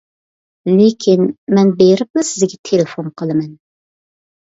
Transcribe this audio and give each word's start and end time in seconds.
لېكىن، 0.69 1.27
مەن 1.59 1.71
بېرىپلا 1.83 2.25
سىزگە 2.33 2.61
تېلېفون 2.73 3.15
قىلىمەن. 3.21 3.57